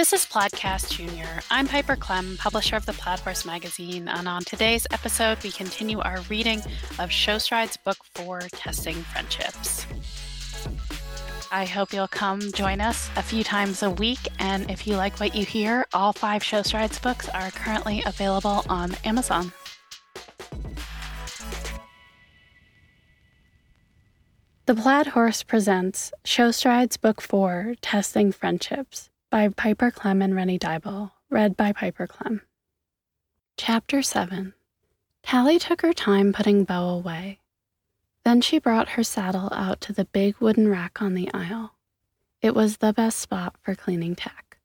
This 0.00 0.14
is 0.14 0.24
Podcast 0.24 0.96
Junior. 0.96 1.28
I'm 1.50 1.68
Piper 1.68 1.94
Klemm, 1.94 2.38
publisher 2.38 2.74
of 2.74 2.86
the 2.86 2.94
Plaid 2.94 3.20
Horse 3.20 3.44
magazine, 3.44 4.08
and 4.08 4.26
on 4.26 4.42
today's 4.44 4.86
episode, 4.92 5.36
we 5.44 5.50
continue 5.50 6.00
our 6.00 6.22
reading 6.30 6.62
of 6.98 7.12
Show 7.12 7.36
Strides 7.36 7.76
Book 7.76 7.98
4 8.14 8.40
Testing 8.52 8.94
Friendships. 8.94 9.86
I 11.52 11.66
hope 11.66 11.92
you'll 11.92 12.08
come 12.08 12.40
join 12.52 12.80
us 12.80 13.10
a 13.16 13.22
few 13.22 13.44
times 13.44 13.82
a 13.82 13.90
week, 13.90 14.20
and 14.38 14.70
if 14.70 14.86
you 14.86 14.96
like 14.96 15.20
what 15.20 15.34
you 15.34 15.44
hear, 15.44 15.84
all 15.92 16.14
five 16.14 16.42
Show 16.42 16.62
Strides 16.62 16.98
books 16.98 17.28
are 17.28 17.50
currently 17.50 18.02
available 18.06 18.64
on 18.70 18.96
Amazon. 19.04 19.52
The 24.64 24.74
Plaid 24.74 25.08
Horse 25.08 25.42
presents 25.42 26.10
Show 26.24 26.52
Strides 26.52 26.96
Book 26.96 27.20
4 27.20 27.74
Testing 27.82 28.32
Friendships 28.32 29.09
by 29.30 29.48
Piper 29.48 29.92
Klemm 29.92 30.24
and 30.24 30.34
Rennie 30.34 30.58
Dyball, 30.58 31.12
read 31.30 31.56
by 31.56 31.72
Piper 31.72 32.08
Klemm. 32.08 32.40
Chapter 33.56 34.02
7 34.02 34.54
Tally 35.22 35.56
took 35.56 35.82
her 35.82 35.92
time 35.92 36.32
putting 36.32 36.64
Bo 36.64 36.88
away. 36.88 37.38
Then 38.24 38.40
she 38.40 38.58
brought 38.58 38.90
her 38.90 39.04
saddle 39.04 39.48
out 39.52 39.80
to 39.82 39.92
the 39.92 40.06
big 40.06 40.36
wooden 40.40 40.66
rack 40.68 41.00
on 41.00 41.14
the 41.14 41.32
aisle. 41.32 41.76
It 42.42 42.56
was 42.56 42.78
the 42.78 42.92
best 42.92 43.20
spot 43.20 43.54
for 43.62 43.76
cleaning 43.76 44.16
tack. 44.16 44.58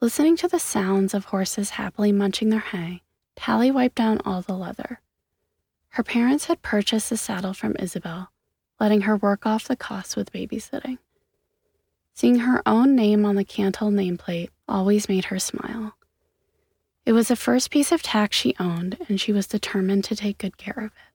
Listening 0.00 0.36
to 0.36 0.46
the 0.46 0.60
sounds 0.60 1.12
of 1.12 1.26
horses 1.26 1.70
happily 1.70 2.12
munching 2.12 2.50
their 2.50 2.60
hay, 2.60 3.02
Tally 3.34 3.72
wiped 3.72 3.96
down 3.96 4.20
all 4.24 4.40
the 4.40 4.56
leather. 4.56 5.00
Her 5.90 6.04
parents 6.04 6.44
had 6.44 6.62
purchased 6.62 7.10
the 7.10 7.16
saddle 7.16 7.54
from 7.54 7.74
Isabel, 7.80 8.30
letting 8.78 9.00
her 9.02 9.16
work 9.16 9.46
off 9.46 9.66
the 9.66 9.74
costs 9.74 10.14
with 10.14 10.32
babysitting. 10.32 10.98
Seeing 12.20 12.40
her 12.40 12.60
own 12.66 12.94
name 12.94 13.24
on 13.24 13.36
the 13.36 13.46
Cantle 13.46 13.90
nameplate 13.90 14.50
always 14.68 15.08
made 15.08 15.24
her 15.24 15.38
smile. 15.38 15.94
It 17.06 17.12
was 17.12 17.28
the 17.28 17.34
first 17.34 17.70
piece 17.70 17.92
of 17.92 18.02
tack 18.02 18.34
she 18.34 18.54
owned, 18.60 18.98
and 19.08 19.18
she 19.18 19.32
was 19.32 19.46
determined 19.46 20.04
to 20.04 20.14
take 20.14 20.36
good 20.36 20.58
care 20.58 20.76
of 20.76 20.84
it. 20.84 21.14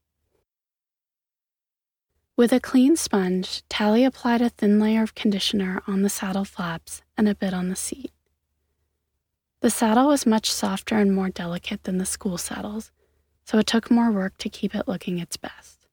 With 2.36 2.52
a 2.52 2.59
clean 2.59 2.95
sponge, 2.95 3.62
Tally 3.70 4.03
applied 4.03 4.42
a 4.42 4.50
thin 4.50 4.80
layer 4.80 5.03
of 5.03 5.14
conditioner 5.14 5.84
on 5.86 6.02
the 6.02 6.09
saddle 6.09 6.44
flaps 6.44 7.03
and 7.16 7.30
a 7.30 7.36
bit 7.36 7.53
on 7.53 7.69
the 7.69 7.75
seat. 7.75 8.12
The 9.59 9.69
saddle 9.69 10.08
was 10.08 10.25
much 10.25 10.52
softer 10.52 10.97
and 10.97 11.14
more 11.14 11.30
delicate 11.30 11.84
than 11.84 12.00
the 12.00 12.08
school 12.08 12.40
saddles, 12.40 12.90
so 13.44 13.59
it 13.59 13.67
took 13.67 13.92
more 13.92 14.12
work 14.12 14.40
to 14.40 14.50
keep 14.50 14.73
it 14.73 14.88
looking 14.88 15.19
its 15.19 15.38
best. 15.38 15.84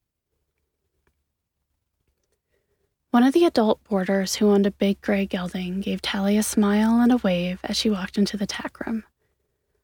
One 3.13 3.21
of 3.21 3.35
the 3.35 3.45
adult 3.45 3.83
boarders 3.83 4.33
who 4.33 4.49
owned 4.49 4.65
a 4.65 4.71
big 4.71 4.99
gray 4.99 5.27
gelding 5.27 5.81
gave 5.81 6.01
Tally 6.01 6.35
a 6.35 6.41
smile 6.41 6.99
and 6.99 7.11
a 7.11 7.17
wave 7.17 7.59
as 7.63 7.77
she 7.77 7.87
walked 7.87 8.17
into 8.17 8.37
the 8.37 8.47
tack 8.47 8.79
room. 8.79 9.03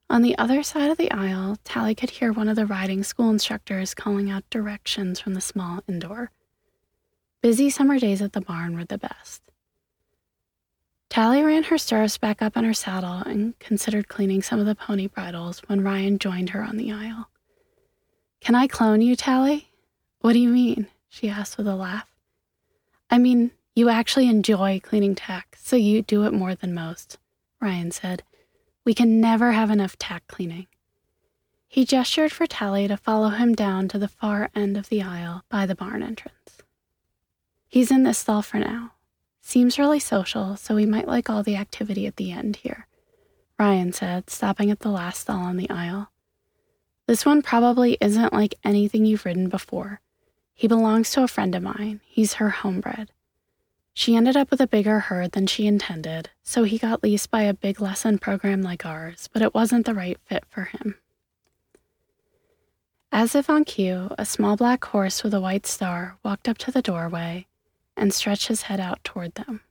On 0.10 0.24
the 0.24 0.36
other 0.40 0.64
side 0.64 0.90
of 0.90 0.98
the 0.98 1.12
aisle, 1.12 1.60
Tally 1.64 1.94
could 1.94 2.10
hear 2.10 2.34
one 2.34 2.50
of 2.50 2.56
the 2.56 2.66
riding 2.66 3.04
school 3.04 3.30
instructors 3.30 3.94
calling 3.94 4.32
out 4.32 4.50
directions 4.50 5.20
from 5.20 5.36
the 5.36 5.42
small 5.42 5.84
indoor. 5.88 6.32
Busy 7.44 7.70
summer 7.70 8.00
days 8.00 8.24
at 8.24 8.34
the 8.34 8.42
barn 8.42 8.76
were 8.76 8.84
the 8.84 8.98
best. 8.98 9.44
Tally 11.08 11.44
ran 11.44 11.66
her 11.66 11.78
stirrups 11.78 12.18
back 12.18 12.42
up 12.42 12.58
on 12.58 12.64
her 12.64 12.74
saddle 12.74 13.18
and 13.18 13.60
considered 13.60 14.08
cleaning 14.08 14.42
some 14.42 14.60
of 14.60 14.66
the 14.66 14.74
pony 14.74 15.06
bridles 15.06 15.62
when 15.68 15.84
Ryan 15.84 16.18
joined 16.18 16.50
her 16.50 16.64
on 16.64 16.78
the 16.78 16.92
aisle. 16.92 17.30
Can 18.42 18.56
I 18.56 18.66
clone 18.66 19.02
you, 19.02 19.16
Tally? 19.16 19.70
What 20.22 20.34
do 20.34 20.40
you 20.40 20.50
mean? 20.50 20.88
she 21.10 21.30
asked 21.30 21.60
with 21.60 21.68
a 21.68 21.76
laugh. 21.76 22.08
I 23.10 23.18
mean, 23.18 23.52
you 23.76 23.90
actually 23.90 24.30
enjoy 24.30 24.80
cleaning 24.80 25.16
tack, 25.16 25.58
so 25.60 25.76
you 25.76 26.02
do 26.02 26.26
it 26.26 26.34
more 26.34 26.56
than 26.56 26.74
most, 26.74 27.18
Ryan 27.62 27.92
said. 27.92 28.24
We 28.86 28.94
can 28.94 29.20
never 29.22 29.52
have 29.52 29.72
enough 29.72 29.98
tack 29.98 30.28
cleaning. 30.28 30.68
He 31.68 31.86
gestured 31.86 32.32
for 32.32 32.48
Tally 32.48 32.88
to 32.88 32.98
follow 32.98 33.30
him 33.30 33.54
down 33.54 33.88
to 33.90 34.00
the 34.00 34.08
far 34.08 34.50
end 34.56 34.76
of 34.76 34.90
the 34.90 35.02
aisle 35.02 35.44
by 35.50 35.66
the 35.66 35.76
barn 35.76 36.02
entrance. 36.02 36.64
He's 37.68 37.92
in 37.92 38.04
this 38.04 38.18
stall 38.18 38.42
for 38.42 38.58
now. 38.58 38.94
Seems 39.42 39.80
really 39.80 40.00
social, 40.00 40.56
so 40.56 40.76
we 40.76 40.86
might 40.86 41.08
like 41.08 41.30
all 41.30 41.44
the 41.44 41.56
activity 41.56 42.06
at 42.06 42.18
the 42.18 42.32
end 42.32 42.58
here, 42.58 42.88
Ryan 43.58 43.94
said, 43.94 44.30
stopping 44.30 44.72
at 44.72 44.80
the 44.80 44.90
last 44.90 45.22
stall 45.22 45.40
on 45.40 45.58
the 45.58 45.70
aisle. 45.70 46.12
This 47.08 47.26
one 47.26 47.42
probably 47.42 47.98
isn't 48.02 48.34
like 48.34 48.56
anything 48.64 49.06
you've 49.06 49.26
ridden 49.26 49.50
before, 49.50 50.02
he 50.60 50.68
belongs 50.68 51.10
to 51.10 51.24
a 51.24 51.28
friend 51.30 51.56
of 51.56 51.64
mine. 51.64 52.02
He's 52.06 52.34
her 52.34 52.50
homebred. 52.50 53.12
She 53.94 54.18
ended 54.18 54.36
up 54.36 54.52
with 54.52 54.60
a 54.60 54.68
bigger 54.68 55.00
herd 55.00 55.32
than 55.32 55.48
she 55.48 55.66
intended, 55.66 56.32
so 56.44 56.66
he 56.66 56.78
got 56.78 57.02
leased 57.02 57.32
by 57.32 57.44
a 57.44 57.54
big 57.54 57.80
lesson 57.80 58.18
program 58.18 58.62
like 58.62 58.86
ours, 58.86 59.30
but 59.32 59.42
it 59.42 59.54
wasn't 59.54 59.86
the 59.86 59.94
right 59.94 60.20
fit 60.26 60.44
for 60.50 60.66
him. 60.66 60.96
As 63.10 63.36
if 63.36 63.50
on 63.50 63.64
cue, 63.64 64.10
a 64.18 64.26
small 64.26 64.58
black 64.58 64.84
horse 64.84 65.24
with 65.24 65.34
a 65.34 65.40
white 65.40 65.66
star 65.66 66.18
walked 66.26 66.50
up 66.50 66.58
to 66.58 66.72
the 66.72 66.82
doorway 66.82 67.48
and 67.96 68.14
stretched 68.14 68.50
his 68.50 68.64
head 68.64 68.82
out 68.82 69.02
toward 69.06 69.36
them. 69.36 69.62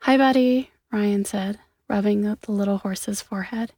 Hi, 0.00 0.18
buddy, 0.18 0.70
Ryan 0.90 1.24
said, 1.24 1.60
rubbing 1.88 2.24
the 2.24 2.36
little 2.46 2.76
horse's 2.76 3.22
forehead. 3.22 3.72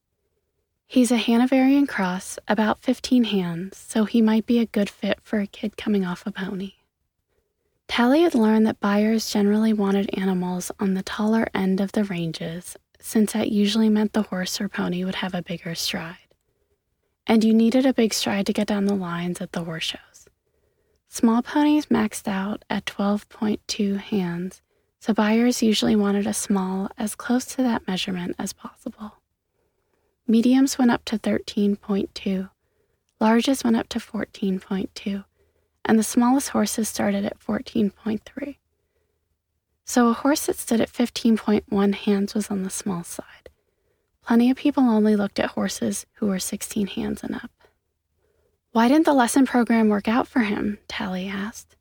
He's 0.86 1.10
a 1.10 1.16
Hanoverian 1.16 1.86
cross, 1.86 2.38
about 2.46 2.82
15 2.82 3.24
hands, 3.24 3.76
so 3.76 4.04
he 4.04 4.20
might 4.22 4.46
be 4.46 4.58
a 4.58 4.66
good 4.66 4.88
fit 4.90 5.18
for 5.22 5.40
a 5.40 5.46
kid 5.46 5.76
coming 5.76 6.04
off 6.04 6.26
a 6.26 6.30
pony. 6.30 6.74
Tally 7.88 8.22
had 8.22 8.34
learned 8.34 8.66
that 8.66 8.80
buyers 8.80 9.30
generally 9.30 9.72
wanted 9.72 10.16
animals 10.16 10.70
on 10.78 10.94
the 10.94 11.02
taller 11.02 11.46
end 11.54 11.80
of 11.80 11.92
the 11.92 12.04
ranges, 12.04 12.76
since 13.00 13.32
that 13.32 13.50
usually 13.50 13.88
meant 13.88 14.12
the 14.12 14.22
horse 14.22 14.60
or 14.60 14.68
pony 14.68 15.04
would 15.04 15.16
have 15.16 15.34
a 15.34 15.42
bigger 15.42 15.74
stride. 15.74 16.16
And 17.26 17.42
you 17.42 17.54
needed 17.54 17.86
a 17.86 17.94
big 17.94 18.12
stride 18.14 18.46
to 18.46 18.52
get 18.52 18.66
down 18.68 18.86
the 18.86 18.94
lines 18.94 19.40
at 19.40 19.52
the 19.52 19.64
horse 19.64 19.84
shows. 19.84 20.28
Small 21.08 21.42
ponies 21.42 21.86
maxed 21.86 22.28
out 22.28 22.64
at 22.68 22.86
12.2 22.86 23.98
hands, 23.98 24.62
so 25.00 25.14
buyers 25.14 25.62
usually 25.62 25.96
wanted 25.96 26.26
a 26.26 26.34
small 26.34 26.88
as 26.98 27.14
close 27.14 27.44
to 27.46 27.62
that 27.62 27.86
measurement 27.86 28.34
as 28.38 28.52
possible. 28.52 29.14
Mediums 30.26 30.78
went 30.78 30.90
up 30.90 31.04
to 31.04 31.18
13.2, 31.18 32.50
larges 33.20 33.62
went 33.62 33.76
up 33.76 33.88
to 33.90 33.98
14.2, 33.98 35.24
and 35.84 35.98
the 35.98 36.02
smallest 36.02 36.50
horses 36.50 36.88
started 36.88 37.26
at 37.26 37.38
14.3. 37.38 38.56
So 39.84 40.08
a 40.08 40.14
horse 40.14 40.46
that 40.46 40.56
stood 40.56 40.80
at 40.80 40.90
15.1 40.90 41.94
hands 41.94 42.34
was 42.34 42.50
on 42.50 42.62
the 42.62 42.70
small 42.70 43.04
side. 43.04 43.50
Plenty 44.26 44.50
of 44.50 44.56
people 44.56 44.84
only 44.84 45.14
looked 45.14 45.38
at 45.38 45.50
horses 45.50 46.06
who 46.14 46.26
were 46.26 46.38
16 46.38 46.86
hands 46.86 47.22
and 47.22 47.34
up. 47.34 47.50
Why 48.72 48.88
didn't 48.88 49.04
the 49.04 49.12
lesson 49.12 49.44
program 49.44 49.90
work 49.90 50.08
out 50.08 50.26
for 50.26 50.40
him? 50.40 50.78
Tally 50.88 51.28
asked. 51.28 51.76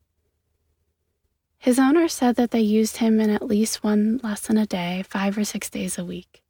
His 1.58 1.80
owner 1.80 2.10
said 2.10 2.36
that 2.36 2.52
they 2.52 2.60
used 2.60 2.98
him 2.98 3.22
in 3.22 3.30
at 3.30 3.48
least 3.48 3.86
one 3.86 4.20
lesson 4.22 4.58
a 4.58 4.66
day, 4.66 5.06
five 5.08 5.38
or 5.38 5.46
six 5.46 5.70
days 5.70 5.98
a 5.98 6.04
week. 6.04 6.43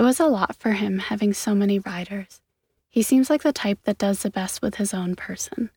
It 0.00 0.02
was 0.02 0.18
a 0.18 0.28
lot 0.28 0.56
for 0.56 0.72
him 0.72 0.98
having 0.98 1.34
so 1.34 1.54
many 1.54 1.78
riders. 1.78 2.40
He 2.88 3.02
seems 3.02 3.28
like 3.28 3.42
the 3.42 3.52
type 3.52 3.80
that 3.84 3.98
does 3.98 4.22
the 4.22 4.30
best 4.30 4.62
with 4.62 4.76
his 4.76 4.94
own 4.94 5.14
person. 5.14 5.68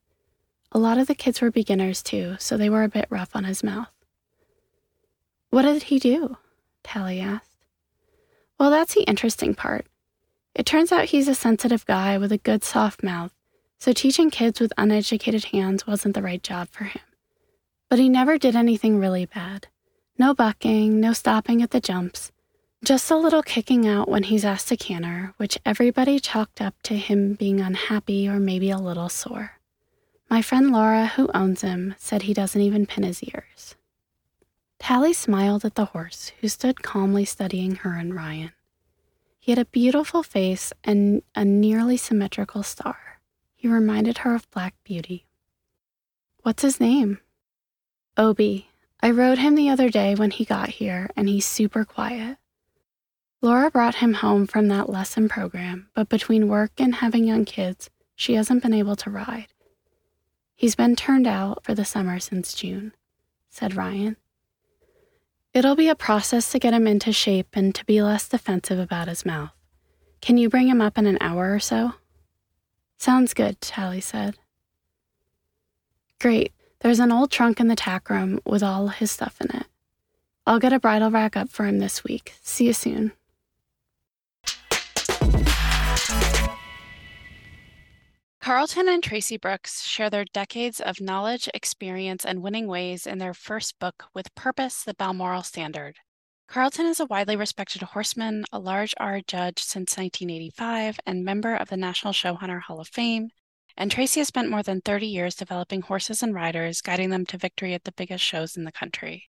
A 0.72 0.80
lot 0.80 0.98
of 0.98 1.08
the 1.08 1.14
kids 1.14 1.42
were 1.42 1.52
beginners 1.52 2.02
too, 2.02 2.38
so 2.40 2.56
they 2.56 2.70
were 2.70 2.84
a 2.84 2.88
bit 2.88 3.08
rough 3.10 3.36
on 3.36 3.44
his 3.44 3.66
mouth. 3.66 3.92
What 5.50 5.64
did 5.64 5.84
he 5.84 6.00
do? 6.00 6.38
Tally 6.86 7.20
asked. 7.20 7.66
Well, 8.58 8.72
that's 8.72 8.94
the 8.96 9.04
interesting 9.04 9.56
part. 9.56 9.88
It 10.56 10.66
turns 10.66 10.94
out 10.94 11.10
he's 11.10 11.28
a 11.28 11.36
sensitive 11.36 11.86
guy 11.86 12.18
with 12.18 12.32
a 12.32 12.38
good 12.38 12.64
soft 12.64 13.04
mouth, 13.04 13.34
so 13.78 13.92
teaching 13.92 14.30
kids 14.30 14.62
with 14.62 14.72
uneducated 14.78 15.44
hands 15.52 15.86
wasn't 15.86 16.16
the 16.16 16.24
right 16.24 16.42
job 16.42 16.70
for 16.70 16.86
him. 16.86 17.02
But 17.90 18.00
he 18.00 18.08
never 18.08 18.38
did 18.38 18.56
anything 18.56 19.00
really 19.00 19.26
bad. 19.26 19.68
No 20.18 20.34
bucking, 20.34 20.98
no 21.02 21.12
stopping 21.12 21.62
at 21.62 21.72
the 21.72 21.82
jumps, 21.82 22.32
just 22.84 23.10
a 23.10 23.16
little 23.16 23.42
kicking 23.42 23.88
out 23.88 24.10
when 24.10 24.24
he's 24.24 24.44
asked 24.44 24.68
to 24.68 24.76
canter, 24.78 25.34
which 25.38 25.58
everybody 25.66 26.20
chalked 26.20 26.60
up 26.60 26.76
to 26.84 26.98
him 26.98 27.34
being 27.34 27.62
unhappy 27.62 28.28
or 28.28 28.40
maybe 28.40 28.70
a 28.70 28.78
little 28.78 29.08
sore. 29.08 29.60
My 30.30 30.42
friend 30.42 30.72
Laura, 30.72 31.06
who 31.06 31.30
owns 31.34 31.62
him, 31.62 31.96
said 31.98 32.24
he 32.24 32.34
doesn't 32.34 32.60
even 32.60 32.86
pin 32.86 33.04
his 33.04 33.24
ears. 33.24 33.76
Tally 34.80 35.14
smiled 35.14 35.64
at 35.64 35.76
the 35.76 35.86
horse, 35.86 36.34
who 36.42 36.50
stood 36.50 36.84
calmly 36.84 37.24
studying 37.24 37.76
her 37.76 37.94
and 37.94 38.14
Ryan. 38.14 38.52
He 39.40 39.52
had 39.52 39.60
a 39.60 39.66
beautiful 39.66 40.24
face 40.24 40.74
and 40.84 41.22
a 41.36 41.46
nearly 41.46 41.96
symmetrical 41.96 42.64
star. 42.64 43.22
He 43.56 43.68
reminded 43.70 44.20
her 44.20 44.36
of 44.36 44.50
Black 44.52 44.76
Beauty. 44.84 45.26
What's 46.42 46.64
his 46.64 46.82
name? 46.82 47.20
Obi. 48.18 48.70
I 49.02 49.12
rode 49.12 49.38
him 49.38 49.56
the 49.56 49.70
other 49.70 49.90
day 49.90 50.16
when 50.16 50.32
he 50.32 50.44
got 50.44 50.70
here, 50.70 51.10
and 51.16 51.30
he's 51.30 51.46
super 51.46 51.86
quiet. 51.86 52.38
Laura 53.44 53.70
brought 53.70 53.96
him 53.96 54.14
home 54.14 54.48
from 54.48 54.70
that 54.70 54.90
lesson 54.90 55.28
program, 55.28 55.90
but 55.94 56.08
between 56.08 56.48
work 56.48 56.72
and 56.78 56.96
having 56.96 57.26
young 57.26 57.44
kids, 57.44 57.90
she 58.16 58.36
hasn't 58.36 58.64
been 58.64 58.74
able 58.74 58.96
to 58.96 59.10
ride. 59.10 59.48
He's 60.56 60.76
been 60.76 60.96
turned 60.96 61.28
out 61.28 61.62
for 61.62 61.76
the 61.76 61.84
summer 61.84 62.20
since 62.20 62.54
June, 62.54 62.94
said 63.50 63.76
Ryan. 63.76 64.16
It'll 65.54 65.76
be 65.76 65.90
a 65.90 65.94
process 65.94 66.50
to 66.52 66.58
get 66.58 66.74
him 66.74 66.88
into 66.88 67.12
shape 67.12 67.50
and 67.52 67.76
to 67.76 67.84
be 67.84 68.02
less 68.02 68.30
defensive 68.30 68.80
about 68.80 69.10
his 69.10 69.26
mouth. 69.26 69.52
Can 70.22 70.38
you 70.38 70.48
bring 70.48 70.70
him 70.70 70.80
up 70.80 70.98
in 70.98 71.06
an 71.06 71.18
hour 71.20 71.54
or 71.54 71.60
so? 71.60 71.96
Sounds 72.96 73.34
good, 73.34 73.60
Tally 73.60 74.00
said. 74.00 74.38
Great. 76.22 76.54
There's 76.80 77.02
an 77.02 77.12
old 77.12 77.30
trunk 77.30 77.60
in 77.60 77.68
the 77.68 77.76
tack 77.76 78.10
room 78.10 78.40
with 78.46 78.64
all 78.64 78.88
his 78.88 79.12
stuff 79.12 79.42
in 79.42 79.54
it. 79.54 79.66
I'll 80.48 80.60
get 80.60 80.72
a 80.72 80.80
bridle 80.80 81.12
rack 81.12 81.36
up 81.36 81.50
for 81.50 81.66
him 81.66 81.80
this 81.80 82.06
week. 82.06 82.36
See 82.42 82.68
you 82.68 82.74
soon. 82.74 83.12
Carlton 88.54 88.88
and 88.88 89.02
Tracy 89.02 89.36
Brooks 89.36 89.82
share 89.82 90.12
their 90.12 90.26
decades 90.26 90.80
of 90.80 91.02
knowledge, 91.02 91.50
experience, 91.56 92.24
and 92.24 92.44
winning 92.44 92.68
ways 92.68 93.08
in 93.08 93.18
their 93.18 93.34
first 93.34 93.80
book, 93.80 94.06
With 94.14 94.36
Purpose 94.36 94.84
The 94.84 94.94
Balmoral 94.94 95.42
Standard. 95.42 95.96
Carlton 96.48 96.86
is 96.86 97.00
a 97.00 97.08
widely 97.08 97.36
respected 97.36 97.82
horseman, 97.82 98.46
a 98.54 98.60
large 98.60 98.94
R 98.98 99.22
judge 99.26 99.58
since 99.58 99.98
1985, 99.98 101.00
and 101.04 101.26
member 101.26 101.56
of 101.56 101.70
the 101.70 101.78
National 101.78 102.14
Showhunter 102.14 102.62
Hall 102.62 102.80
of 102.80 102.90
Fame. 102.90 103.30
And 103.76 103.90
Tracy 103.90 104.20
has 104.20 104.28
spent 104.28 104.52
more 104.52 104.62
than 104.62 104.82
30 104.82 105.08
years 105.08 105.34
developing 105.34 105.82
horses 105.82 106.22
and 106.22 106.36
riders, 106.36 106.80
guiding 106.80 107.10
them 107.10 107.26
to 107.26 107.40
victory 107.40 107.74
at 107.74 107.86
the 107.86 107.92
biggest 107.92 108.24
shows 108.24 108.56
in 108.56 108.66
the 108.66 108.72
country. 108.72 109.30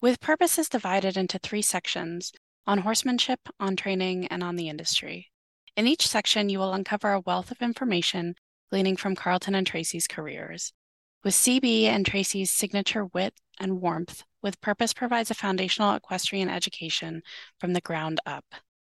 With 0.00 0.20
Purpose 0.20 0.60
is 0.60 0.68
divided 0.68 1.16
into 1.16 1.40
three 1.40 1.62
sections 1.62 2.32
on 2.68 2.78
horsemanship, 2.78 3.40
on 3.58 3.74
training, 3.74 4.28
and 4.28 4.44
on 4.44 4.54
the 4.54 4.68
industry. 4.68 5.32
In 5.76 5.88
each 5.88 6.06
section, 6.06 6.48
you 6.48 6.60
will 6.60 6.72
uncover 6.72 7.10
a 7.10 7.18
wealth 7.18 7.50
of 7.50 7.60
information 7.62 8.36
gleaning 8.70 8.96
from 8.96 9.16
Carlton 9.16 9.54
and 9.54 9.66
Tracy's 9.66 10.06
careers. 10.06 10.72
With 11.22 11.34
CB 11.34 11.84
and 11.84 12.06
Tracy's 12.06 12.50
signature 12.50 13.04
wit 13.04 13.34
and 13.58 13.80
warmth, 13.80 14.22
With 14.42 14.60
Purpose 14.60 14.94
provides 14.94 15.30
a 15.30 15.34
foundational 15.34 15.94
equestrian 15.94 16.48
education 16.48 17.22
from 17.58 17.74
the 17.74 17.82
ground 17.82 18.20
up. 18.24 18.44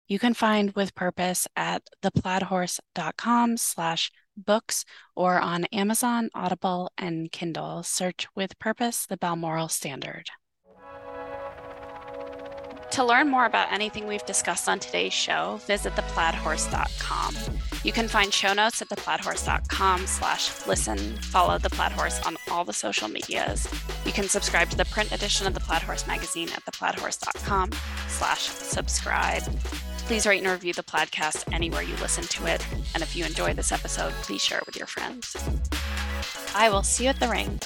You 0.07 0.19
can 0.19 0.35
find 0.35 0.73
With 0.73 0.95
Purpose 0.95 1.47
at 1.57 1.83
theplaidhorse.com 2.03 3.57
slash 3.57 4.11
books 4.37 4.85
or 5.15 5.41
on 5.41 5.65
Amazon, 5.67 6.31
Audible, 6.35 6.91
and 6.99 7.31
Kindle. 7.33 7.83
Search 7.83 8.27
With 8.35 8.59
Purpose, 8.59 9.07
the 9.07 9.17
Balmoral 9.17 9.69
Standard. 9.69 10.31
To 12.93 13.05
learn 13.05 13.29
more 13.29 13.45
about 13.45 13.73
anything 13.73 14.07
we've 14.09 14.25
discussed 14.27 14.69
on 14.69 14.81
today's 14.81 15.13
show, 15.13 15.61
visit 15.67 15.95
theplaidhorse.com. 15.95 17.37
You 17.85 17.93
can 17.93 18.09
find 18.09 18.33
show 18.33 18.53
notes 18.53 18.83
at 18.83 18.89
theplaidhorse.com 18.89 20.07
slash 20.07 20.67
listen. 20.67 20.99
Follow 21.19 21.57
The 21.59 21.71
Plaid 21.71 21.93
Horse 21.93 22.21
on 22.27 22.37
all 22.51 22.65
the 22.65 22.73
social 22.73 23.09
medias. 23.09 23.69
You 24.05 24.13
can 24.13 24.29
subscribe 24.29 24.71
to 24.71 24.77
the 24.77 24.85
print 24.87 25.13
edition 25.13 25.47
of 25.47 25.55
The 25.55 25.61
Plaid 25.61 25.83
Horse 25.83 26.07
magazine 26.07 26.49
at 26.49 26.65
theplaidhorse.com 26.65 27.71
slash 28.09 28.43
subscribe. 28.43 29.43
Please 30.07 30.27
rate 30.27 30.43
and 30.43 30.51
review 30.51 30.73
the 30.73 30.83
podcast 30.83 31.45
anywhere 31.55 31.83
you 31.83 31.95
listen 31.97 32.25
to 32.25 32.47
it. 32.47 32.67
And 32.95 33.03
if 33.05 33.15
you 33.15 33.25
enjoy 33.25 33.55
this 33.55 33.71
episode, 33.71 34.13
please 34.23 34.43
share 34.43 34.59
it 34.59 34.67
with 34.67 34.77
your 34.77 34.89
friends. 34.89 35.37
I 36.57 36.69
will 36.69 36.83
see 36.83 37.05
you 37.05 37.11
at 37.11 37.21
the 37.21 37.29
ring. 37.29 37.61